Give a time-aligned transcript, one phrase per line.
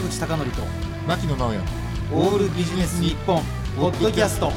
[0.00, 0.62] 坂口孝則と
[1.06, 1.58] 牧野直哉
[2.12, 3.42] オールビジネス日本
[3.76, 4.50] ポッドキャスト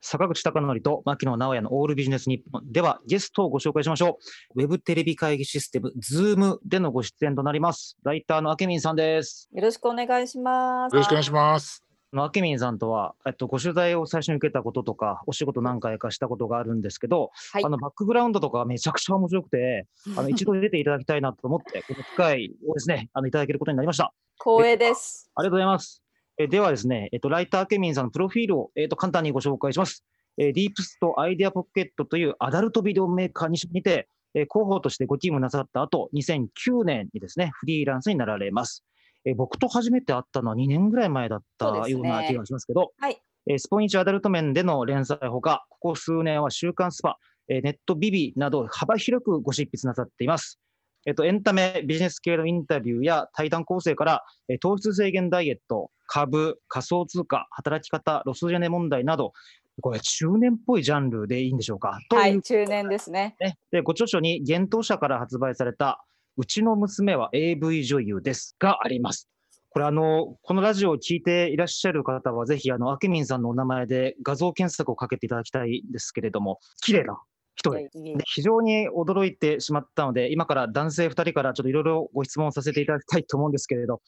[0.00, 4.18] 坂口孝則と牧野直哉のオールビジネス日本ではゲストをご紹介しましょ
[4.54, 4.62] う。
[4.62, 7.96] ウェブテレビ会議システム、ズームでのご出演となります。
[8.02, 9.48] ライターのあけみんさんです。
[9.52, 10.94] よろしくお願いします。
[10.94, 24.12] よろしくお願いしますあのあけみんさんとは、えっと、ご取材を最初に受けたこととか、お仕事何回かしたことがあるんですけど、はいあのバックグラウンドとかめちゃくちゃ面白くて、あの一度出ていただきたいなと思って、 この機会をですね、あのいただけることになりました。
[24.42, 25.30] 光栄です。
[25.36, 26.02] ありがとうございます。
[26.36, 30.04] えではですね、えっと、ライターあけみんさんのプロフィールを、えっと、簡単にご紹介します。
[30.36, 38.84] えーディープスとアイデアポケットというアダルトビデオメーカーににて、えー広報としてご勤務なさった後、2009年にですね、フリーランスになられます。
[39.24, 50.58] えー僕と初めて会ったのは2年ぐらい前だったような気がしますけど、はいえースポニチアダルト面での連載ほか、ここ数年は週刊スパ、えーネットビビなど幅広くご執筆なさっています。
[51.06, 59.32] えっと、エンタメ、ビジネス系のインタビューや対談構成から、えー糖質制限ダイエット、株、仮想通貨、働き方、ロスジェネ問題など、
[59.80, 61.98] これ、中年っぽいジャンルでいいんでしょうか？
[62.10, 63.34] とはいい、中年ですね。
[63.40, 66.04] ね、でご著書に、幻冬社から発売された、
[66.36, 69.28] うちの娘は AV 女優ですがあります。
[69.70, 77.20] これあの、このラジオを聞いていらっしゃる方は、ぜひ、あの、あけみんさんのお名前で画像検索をかけていただきたいんですけれども、綺麗な
[77.54, 77.88] 人で、
[78.26, 84.00] 非常に驚いてしまったので、今から男性2人からちょっといろいろご質問させていただきたいと思うんですけれど、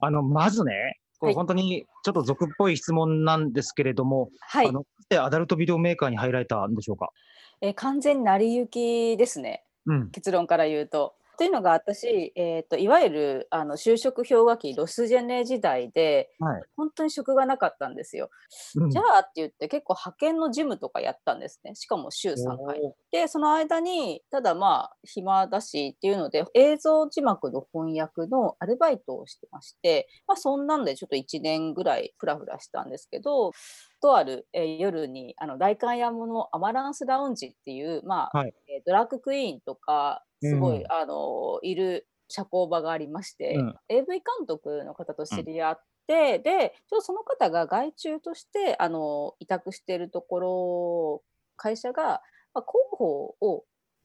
[0.00, 0.72] あのまずね、
[1.18, 4.84] これはい本当にちょっと俗っぽい質問なんですけれども、はいあの、
[5.22, 7.10] アダルトビデオメーカーに入られたんでしょうか？
[7.60, 9.64] えー完全に成り行きですね。
[9.84, 10.10] うん。
[10.12, 11.14] 結論から言うと。
[11.40, 16.62] というのが私、えー、といわゆるあの就職氷河期ロスジェネ時代ではい。
[16.76, 18.28] 本当に職がなかったんですよ。
[18.76, 21.74] うんじゃあって言って結構派遣のジムとかやったんですね。
[21.76, 22.82] しかも週3回。
[23.10, 33.52] でその間にただまあ暇だしっていうので映像字幕の翻訳のアルバイトをしてまして、まあ、そんなんでちょっと1年ぐらいフラフラしたんですけど
[34.02, 51.22] とある、えー夜にあの代官山のアマランスラウンジっていう、まあはいえードラッグクイーンとかすごい、うんあのいる社交場がありまして、うん AV 監督の方と知り合って、でちょその方が外注としてあの委託しているところ
[51.56, 52.22] 会社が、
[52.54, 53.64] まあ、広報を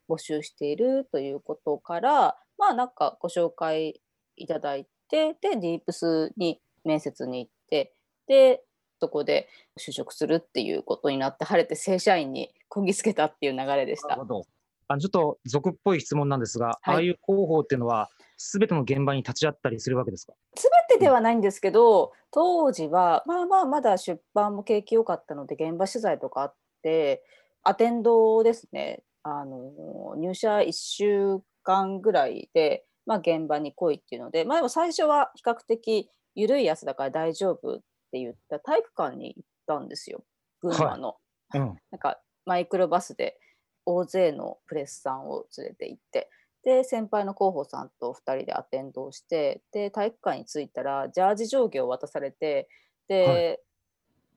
[0.09, 4.02] 募集しているということからまあなんかご紹介
[4.35, 7.94] いただいてでディープスに面接に行って
[8.28, 8.62] で
[9.00, 14.28] そこで就職するっていうことになって晴れて正社員にこぎつけたっていう流れでしたなるほ。
[14.28, 14.46] ど。
[14.88, 20.34] あのちょっと俗っぽい質問なんですが、はいああいう広報っていうのは、すべての現場に立ち会ったりするわけですか？
[20.56, 27.23] 全てではないんですけど当時はまあまあまだ出版も景気良かったので現場取材とかあって
[27.63, 37.79] アテンドですねあの入社1週間ぐらいで、まあ、現場に来いっていうので、まあ、でも最初は比較的緩いやつだから大丈夫っ
[38.12, 40.23] て言った体育館に行ったんですよ
[40.62, 41.16] 群馬の。
[41.53, 41.75] うん。
[41.91, 43.38] なんかマイクロバスで
[43.85, 46.29] 大勢のプレスさんを連れて行って
[46.63, 52.68] で先輩の候補さんと2人でアテンドをしてで体育館に着いたらジャージ上下を渡されて
[53.07, 53.66] で、は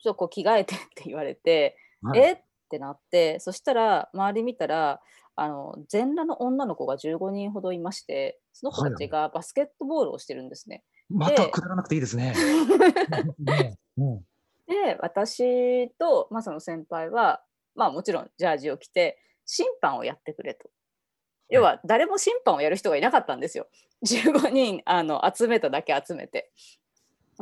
[0.03, 2.21] ちょっとこう着替えてって言われて、はい。
[2.21, 2.33] え？
[2.33, 5.01] ってなってそしたら周り見たら
[5.37, 10.83] あの全裸の女の子が15人ほどいましてその子たちがバスケットボールをしてるんですね。
[11.09, 12.35] またくだらなくていいですね。
[13.39, 13.79] ね。
[13.97, 14.19] うん。
[14.67, 17.43] で私と、まあ、その先輩は、
[17.75, 20.69] まあ、もちろんジャージを着て審判をやってくれと。
[21.49, 23.67] 要は誰も審判をやる人がいなかったんですよ。
[24.07, 26.53] 15人あの集めただけ集めて。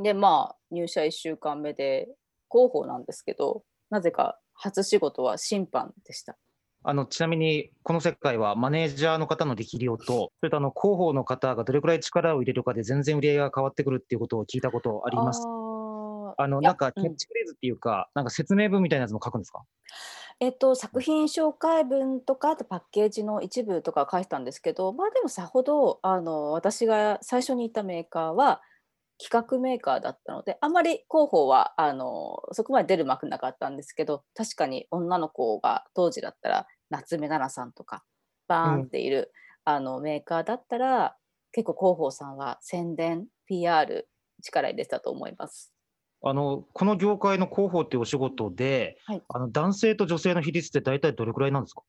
[0.00, 2.08] でまあ入社1週間目で
[2.50, 6.36] 広報なんですけどなぜか初仕事は審判でした。
[6.84, 15.42] あのちなみに、この世界はマネージャーの方の力量と、それとあの広報の方がどれくらい力を入れるかで全然売り上げが変わってくるっていうことを聞いたことあります。
[16.38, 19.62] あのなんかキャッチフレーズっていうか、なんか説明文みたいなやつも書くんですか？
[20.38, 28.60] えっと、作品紹介文とかあとパッケージの一部とか書いてたんですけどまあでもさほどあの私が最初にいたメーカーは
[29.18, 38.04] 企画メーカーだったのであまり広報はあのそこまで出る幕なかったんですけど確かに女の子が当時だったら夏目奈々さんとか
[38.46, 39.32] バーンっている、
[39.64, 41.16] あのメーカーだったら
[41.52, 44.08] 結構広報さんは宣伝 PR
[44.42, 45.75] 力入れてたと思います。
[46.28, 49.22] あのこの業界の広報っていうお仕事で、はい。
[49.28, 51.82] あの男性と女性の比率って大体どれくらいなんですか？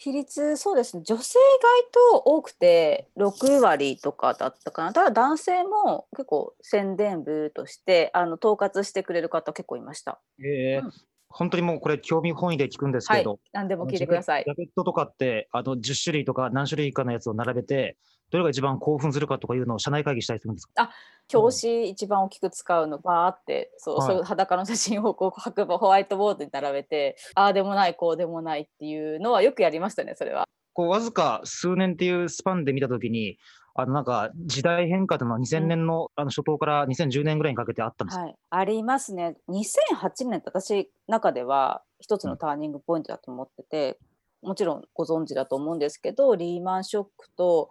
[0.00, 1.02] 比率そうですね。
[1.04, 1.42] 女性意
[1.90, 4.92] 外と多くて6割とかだったかな。
[4.92, 10.20] ただ男性も結構宣伝部としてあの統括してくれる方結構いました。
[10.40, 10.92] ええうん。
[11.30, 13.20] 本当にもうこれ興味本位で聞くんですはい。
[13.20, 14.44] けど、何でも聞いてください。
[14.44, 17.96] ジャケジャケットとかってあの10種類とか何種類かのやつを並べて
[18.30, 20.90] どれが一番興奮するかとかいうのを社内会議したりするんですか？
[21.32, 24.16] 表紙一番大きく使うのバーってそう、はい。
[24.16, 30.44] そう裸の写真をこう白板ホワイトボードに並べてああでもないこうでもないっていうのはよくやりましたねそれは。
[30.72, 33.36] こうわずか数年っていうスパンで見たときに、
[33.74, 39.36] あのなんか時代変化というのは2000年のあの初頭から2010年ぐらいにかけてあったんですか、はい、ありますね。
[39.48, 43.98] 2008年って私中では一つのターニングポイントだと思ってて、
[44.42, 47.70] もちろんご存知だと思うんですけどリーマンショックと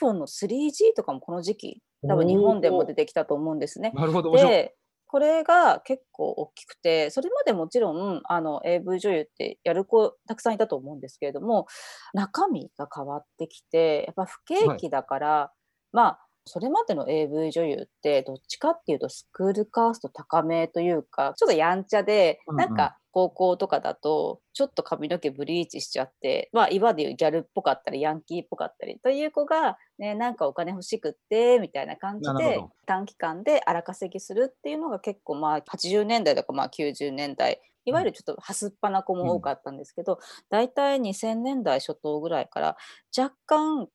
[0.00, 3.92] iPhone の 3G とかもこの時期多分日本でも出てきたと思うんですね。
[3.94, 4.32] なるほど。
[4.32, 4.74] で
[5.10, 11.66] これが結構大きくてそれまでもちろんあの AV 女優ってやる子たくさんいたと思うんですけれども
[12.12, 15.52] 中身が変わってきてやっぱ不景気だから、
[15.92, 40.18] まあそれまでの AV 女優ってどっちかっていうとスクールカースト高めというかちょっとやんちゃで、うんうんなんか高校とかだとちょっと髪の毛ブリーチしちゃってまあ今でいうギャルっぽかったりヤンキーっぽかったりという子が、ね、なんかお金欲しくってみたいな感じで短期間で荒稼ぎするっていうのが結構まあ80年代とかまあ90年代いわゆるちょっとはすっぱな子も多かったんですけど、
[40.50, 42.76] 大体2000年代初頭ぐらいから
[43.16, 43.88] 若干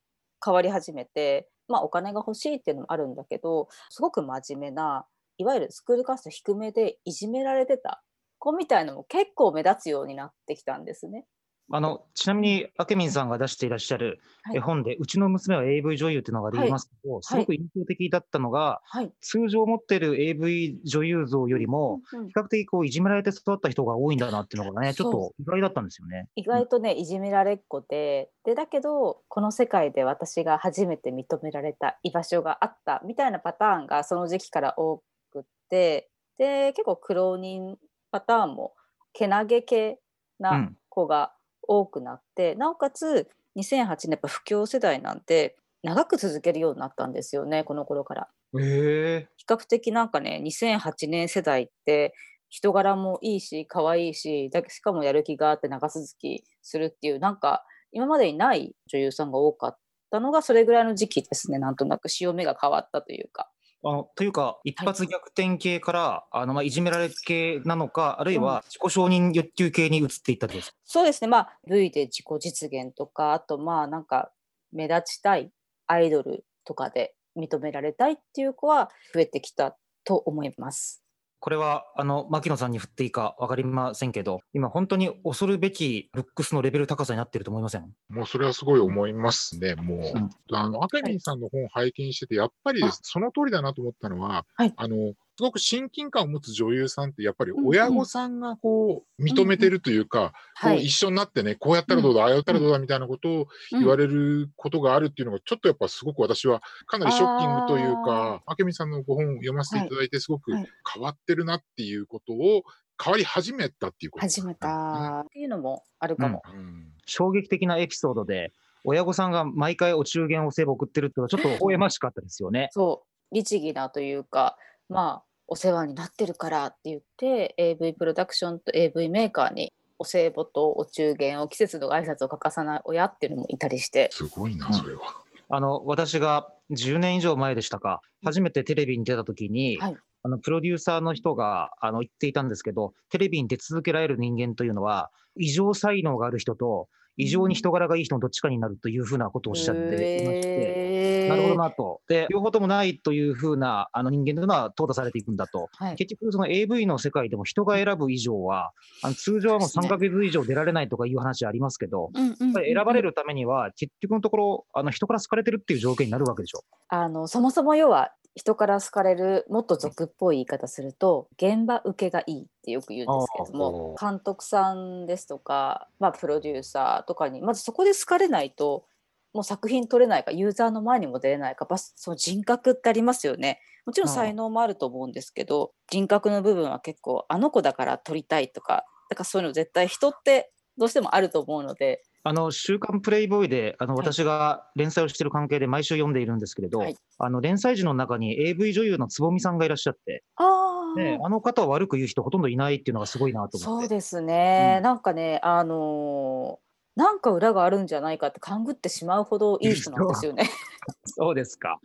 [0.44, 5.06] 変わり始めて、まあ、お金が欲しいっていうのもあるんだけどすごく真面目な
[5.38, 8.04] いわゆるスクールカースト低めでいじめられてた
[8.44, 11.26] 子みたいのも結構目立つようになってきたんですね。
[11.72, 14.58] あのちなみに、あけみんさんが出していらっしゃるはい。
[14.58, 26.28] 絵本で、うちの娘は AV 女優っていうのがありますけど、すごく印象的だったのが、はい、通常持ってる AV 女優像よりも、比較的こういじめられて育った人が多いんだなっていうのがね、ちょっと意外だったんですよね。
[26.36, 35.02] 意外とねいじめられっ子ででだけどこの世界で私が初めて認められた居場所があったみたいなパターンがその時期から多
[35.32, 37.78] くってで結構苦労人
[38.14, 38.76] パターンも
[39.12, 40.00] けなげ系
[40.40, 41.34] うなん子が
[41.64, 43.28] 多くなって、なおかつ
[43.58, 48.28] 2008年やっぱ不況世代なんて長く続けるようになったんですよねこの頃から。
[48.60, 52.14] へえ比較的なんかね2008年世代って
[52.50, 59.78] 人柄もいいし可愛いしだしかもやる気があって長続きするっていうなんか今までにない女優さんが多かっ
[60.12, 63.50] たのがそれぐらいの時期ですねなんとなく潮目が変わったというか。
[63.86, 70.78] あのというか、一発逆転系から、あのまあいじめられ系なのか、あるいは自己承認欲求系に移っていったってことですか？
[70.86, 71.28] そうですね。
[71.28, 74.32] まあ V で自己実現とかあとまあなんか
[74.72, 75.52] 目立ちたい
[75.88, 81.03] アイドルとかで認められたいっていう子は増えてきたと思います。
[81.44, 87.94] これはあの牧野さんに振っていいか分かりませんけど、今、本当に恐るべきルックスのレベル高さになってると思いません？
[88.08, 89.76] もうそれはすごい思いますね。
[89.76, 90.30] もう、うん。
[90.54, 94.74] あの、アケミンさんの本を拝見してて、やっぱりその通りだなと思ったのは、はい。
[94.78, 97.68] あの、すごく親近感を持つ女優さんって、やっぱりうんうん。
[97.70, 110.68] 親御さんがこう、認めてるというか、こう一緒になってね、こうやったらどうだ、ああやったらどうだみたいなことを言われることがあるっていうのが、ちょっとやっぱすごく私はかなりショッキングというか、あけみさんのご本を読ませていただいて、すごくはい。
[110.94, 112.64] 変わってるなっていうことを、
[113.04, 114.44] 変わり始めたっていうことですね。
[114.44, 116.44] 始めたっていうのもあるかも。
[116.54, 118.54] うん衝撃的なエピソードで、
[118.86, 122.70] 親御さんが毎回お中元を聖母送ってるっていうのは、ちょっと微笑ましかったですよね。
[122.72, 123.36] そう。
[123.36, 124.58] 律儀なというか
[124.90, 134.10] まあお世話になってるからって言って AV プロダクションと AV メーカーにお歳暮とお中元を季節の挨拶を欠かさない親っていうのもいたりして。
[134.12, 134.74] すごいな、うん。
[134.74, 135.02] それは。
[135.50, 139.98] あの私が10年以上前でしたか、初めてテレビに出た時に、はい。
[140.26, 152.02] あのプロデューサーの人があの言っていたんですけど、テレビに出続けられる人間というのは、異常才能がある人と、異常に人柄がいい人のどっちかになるというふうなことをおっしゃっていまして、なるほどなと。
[152.08, 155.70] で、両方ともないというふうなあの人間というのは淘汰されていくんだと。
[155.78, 166.64] はい、結局、その AV の世界でも人が選ぶ以上は、あの通常はもう3ヶ月以上出られないとかいう話ありますけど、選ばれるためには、結局のところ、あの人から好かれてるっていう条件になるわけでしょ。
[166.90, 178.86] あのそもそも要は人から好かれるもっと俗っぽい言い方すると現場受けがいいってよく言うんですけれども監督さんですとか、まあ、プロデューサーとかにまずそこで好かれないと
[179.34, 183.60] もう作品撮れないかユーザーの前にも出れないかその人格ってありますよね。
[183.86, 203.84] もちろん才能もあると思うんですけど人格の部分は結構あの子だから撮りたいとかだからそういうの絶対人ってどうしてもあると思うのであの週刊プレイボーイであのはい私が連載をしている関係で毎週読んでいるんですけれど、はいあの連載時の中に AV 女優のつぼみさんがいらっしゃって、あね、あの方を悪く言う人ほとんどいないっていうのがすごいなと思って。
[203.84, 206.64] そうですね、うんなんかねあのー
[206.96, 210.48] なんか裏があるんじゃないかって勘ぐってしまうほどいい人なんですよね。
[211.06, 211.80] そうですか。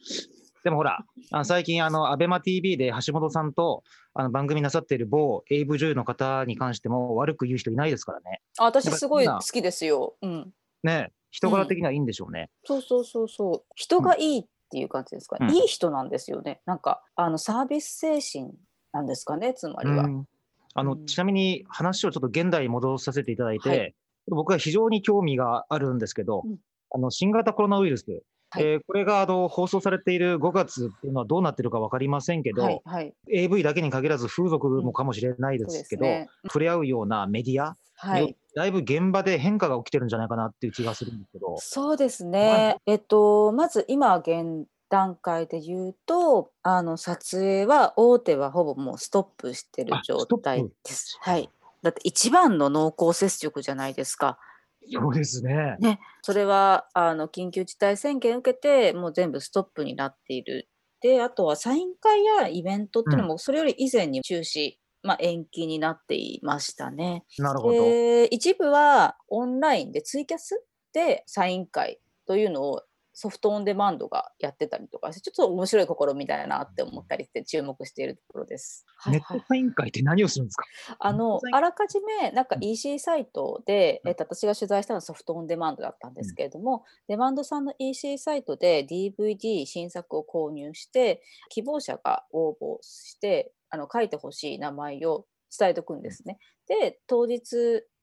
[0.69, 3.83] でもほら、 あの最近、あの、アベマ TV で橋本さんと
[4.13, 8.43] あの番組なさっている某 AV 女優の方に関しても悪く言う人いないですからね。
[8.59, 10.17] あ私すごい今好きですよ。
[10.21, 10.53] うん。
[10.83, 12.51] ね、人柄的にはいいんでしょうね。
[12.65, 13.63] そうそうそうそう。
[13.77, 15.51] 人がいいっていう感じですか、うん。
[15.51, 16.61] いい人なんですよね。
[16.67, 18.53] なんかあのサービス精神
[18.93, 19.55] なんですかね？
[19.55, 20.29] つまりは、うん。
[20.75, 21.07] あのうん。
[21.07, 23.95] ちなみに話をちょっと現代に戻させていただいて、はい。
[24.27, 26.59] 僕は非常に興味があるんですけど、うん。
[26.91, 28.64] あの新型コロナウイルス、はい。
[28.64, 33.14] えーこれがあの放送されている5月っていうのはどうなってるか分かりませんけど、はいはい。
[33.31, 36.28] AV だけに限らず風俗もかもしれないですけど、ね。
[36.45, 38.37] 触れ合うようなメディア、はい。
[38.55, 51.19] だいぶ現場で変化が起きてるんじゃないかなっていう気がするんですけど、そうですね、えっとまず今現段階で言うとあの撮影は大手はほぼもうストップしてるあ状態です。
[51.21, 51.50] はい。
[51.83, 54.38] だって一番の濃厚接触じゃないですか。
[54.90, 55.76] そうですね。
[55.80, 60.68] ね、それはあの緊急事態宣言受けてもう全部ストップになっている。
[61.00, 67.25] であとはサイン会やイベントっていうのもそれより以前に中止、まあ、延期になっていましたね。
[67.38, 67.75] なるほど。
[67.75, 72.83] で一部はオンラインでツイキャスでサイン会というのを
[73.21, 78.87] ソフトオンデマンドがやってたりとかしてちょっと面白い試みだなって思ったりして注目しているところです。
[78.97, 79.39] はいネはい。
[79.39, 80.65] ットサイン会って何をするんですか？
[81.01, 82.65] あのあらかじめなんかうん。
[82.65, 84.11] EC サイトで、うん。
[84.11, 95.27] えっと、私が取材したのはソフトオンデマンドだったんですけれども、デマンドさんの EC サイトで DVD 新作を購入して希望者が応募してあの書いてほしい名前を
[95.59, 96.39] 伝えておくんですね。
[96.69, 97.57] で当日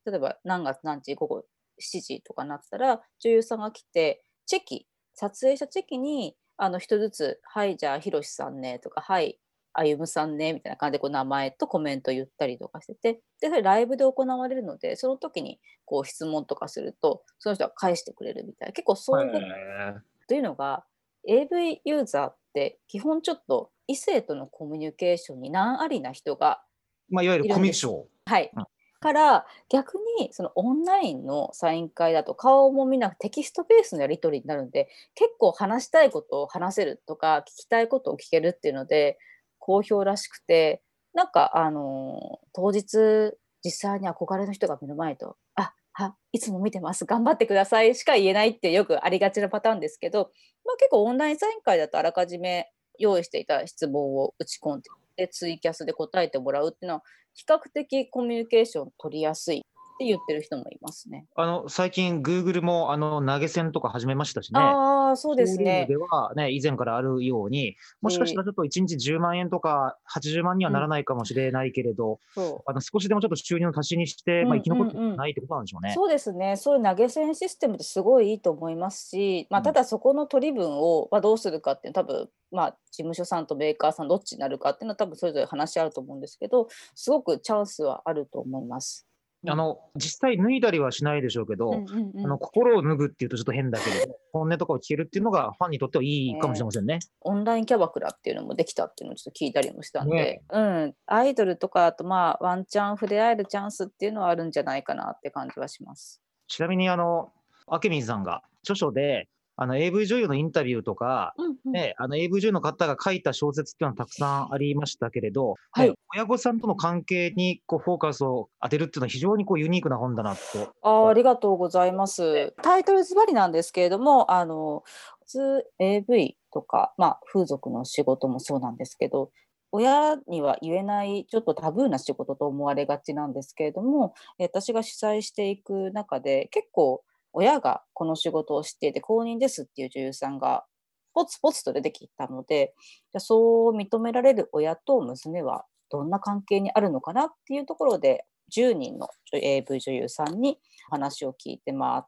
[0.06, 1.46] 例えば何月何日午後
[1.82, 9.40] 7時とかなったら女優さんが来てチェキ撮影したチェキにあの一人ずつ「はいじゃあひろしさんね」とか「はい
[9.78, 18.74] あゆむさんねみたいな感じでこう名前とコメント言ったりとかしててでそれライブで行われるのでその時にこう質問とかするとその人が返してくれるみたいな。
[18.74, 19.96] 結構そういうへ
[20.28, 20.86] というのが
[21.28, 26.64] AV ユーザーって基本ちょっと異性とのコミュニケーションに難ありな人が
[27.10, 28.04] まあ、いわゆるコミュ障。
[28.26, 28.66] はい、うん
[29.06, 39.20] から逆にそのオンラインのサイン会だと顔も見なくテキストベースのやり取りになるんで結構話したいことを話せるとか聞きたいことを聞けるっていうので
[39.60, 40.82] 好評らしくて
[41.14, 50.32] なんかあの当日実際に憧れの人が目の前と「あはいつも見てます頑張ってください」しか言えないってよくありがちなパターンですけど、
[50.66, 57.04] まあ、結構オンラインサイン会だとあらかじめ用意していた質問を打ち込んででツイキャスで答えてもらうっていうのは
[57.34, 59.66] 比較的コミュニケーション取りやすい。
[59.96, 61.25] って言ってる人もいますね。
[61.36, 64.60] あの最近、グーグルもあの投げ銭とか始めましたしね。
[64.60, 65.96] ああそうですねム。
[65.96, 75.94] では、ね、以前からあるように、もしかしたらちょっと1日10万円とか80万にはならないかもしれないけれど、そうあの少しでもちょっと収入の足しにして、まあ、うん生き残ってうんうんないってことなんでしょうね。
[75.94, 89.08] そうですね、そういう投げ銭システムってすごいいいと思いますし、まあ、うんただそこの取り分を、まあ、どうするかっていうのは多分、まあ、事務所さんとメーカーさんどっちになるかっていうのは多分それぞれ話し合うと思うんですけどすごくチャンスはあると思います。
[89.48, 92.25] あの実際脱いだりはしないでしょうけど、うんうんうん。
[92.25, 97.00] あの心を脱ぐっていうとちょっと変だけれど、本音とかを聞けるっていうのがファンにとってはいいかもしれませんね。
[97.22, 100.42] オンラインキャバクラっていうのもできたっていうのをちょっと聞いたりもしたんで、ね。
[100.50, 106.22] うん、アイドルとかあとまあワンチャン触れ合えるチャンスっていうのはあるんじゃないかなって感じはします。
[106.48, 107.32] ちなみにあの
[107.68, 120.40] 明水さんが著書であの AV 女優のインタビューとか、うんうんね、あの AV 女優の方が書いた小説っていうのはたくさんありましたけれど、はいね親御さんとの関係にこうフォーカスを当てるっていうのは非常にこうユニークな本だなと。
[120.82, 122.54] あーありがとうございます。
[122.62, 124.84] タイトルズバリなんですけれども、あの
[125.20, 129.32] 普通 AV とか、まあ、風俗の仕事もそうなんですけど、
[129.74, 137.04] 親には言えないちょっとタブーな仕事と思われがちなんですけれども、え私が主催していく中で結構
[137.36, 140.65] 親がこの仕事を知っていて公認ですっていう女優さんが
[141.13, 142.74] ポツポツと出てきたので、
[143.12, 148.25] じゃそう認められる親と娘はどんな関係にあるのかなっていうところで
[148.56, 150.58] 10人の AV 女優さんに
[150.89, 152.04] 話を聞いて回っ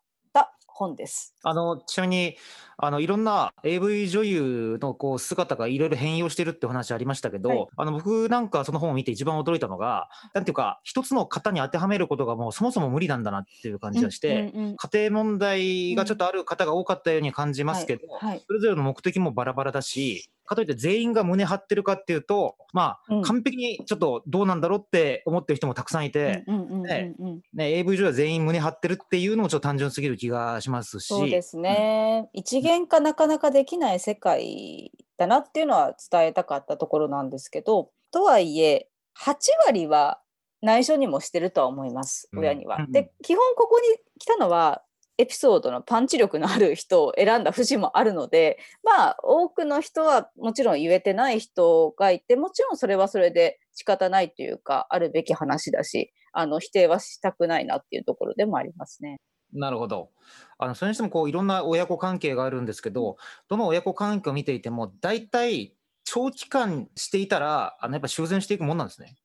[0.77, 1.35] 本です。
[1.43, 2.37] あのちなみに
[2.77, 7.67] あのいろんな AV 女優のこう姿がいろいろ変容してるってお話ありましたけど、はい。
[7.75, 14.65] あの僕なんかその本を見て一番驚いたのがなんていうか一つの型に当てはめることがもうそもそも無理なんだなっていう感じがして、うんうん。
[14.69, 18.43] うん家庭問題がちょっとある方が多かったように感じますけど、はいはい。
[18.45, 23.21] それぞれの目的もバラバラだしかといって全員が胸張ってるかっていうとまあ、うん。
[23.21, 31.07] 完璧にちょっとどうなんだろうって思ってる人もたくさんいて、うんうんうんうんね AV 女優は全員胸張ってるっていうのもちょっと単純すぎる気がしますし。
[31.07, 38.89] そうですね、一元化なかなかできない世界だなっていうのは伝えたかったところなんですけどとはいえ
[39.19, 39.35] 8
[39.65, 40.21] 割は
[40.61, 42.39] 内緒にもしてるとは思いますうん。
[42.39, 42.77] 親には。
[42.77, 42.91] うん。
[42.91, 43.85] で基本ここに
[44.19, 44.83] 来たのは
[45.17, 59.17] エピソードのパンチ力のある人を選んだ節もあるのでまあ多くの人はもちろん言えてない人がいてもちろんそれはそれで仕方ないというかあるべき話だしあの否定はしたくないなっていうところでもありますね。
[59.53, 60.09] なるほど。
[60.57, 69.15] あのそれにしてもこういろんな親子関係があるんですけど、どの親子関係を見ていても、大体長期間していたら、あのやっぱ修繕していくもんなんですね。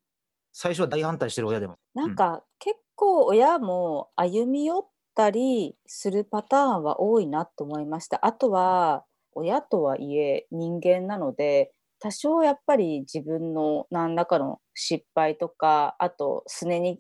[0.53, 1.77] 最初は大反対してる親でも。
[1.95, 8.25] なんか、結構親も歩み寄ったりするパターンは多いなと思いました。
[8.25, 9.05] あとは
[9.35, 16.99] 親とはいえ人間なので多少やっぱり自分の何らかの失敗とかあとすねに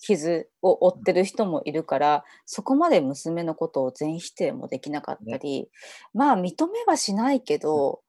[0.00, 5.68] 傷を負ってる人もいるからそこまで娘のことを全否定もできなかったり、
[6.14, 8.02] まあ認めはしないけど、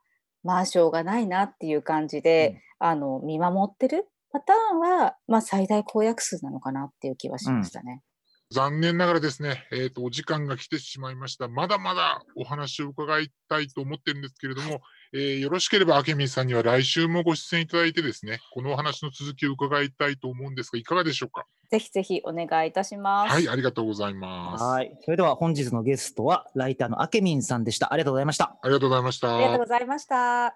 [0.44, 8.04] まあしょうがないなっていう感じで、あの見守ってるパターンは、まあ、最大公約数なのかなっていう気はしましたね。
[8.50, 11.50] 残念ながらですね、えーと、お時間が来てしまいました。
[11.50, 14.80] まだまだお話を伺いたいと思ってるんですけれども、
[15.14, 21.46] えー、よろしければ、明美さんには来週もご出演いただいてですね、このお話の続きを伺いたいと思うんですが、いかがでしょうか？
[21.70, 23.34] ぜひぜひお願いいたします。
[23.34, 24.64] はい、ありがとうございます。
[24.64, 27.92] はい、それでは本日のゲストはライターの明美さんでした。
[27.92, 28.58] ありがとうございました。
[28.62, 29.36] ありがとうございました。
[29.36, 30.56] ありがとうございました。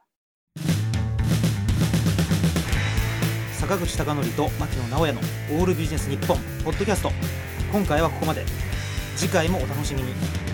[3.59, 5.19] 坂口孝則と牧野直哉の
[5.59, 7.11] オールビジネス日本ポッドキャスト
[7.71, 8.43] 今回はここまで。
[9.15, 10.50] 次回もお楽しみに。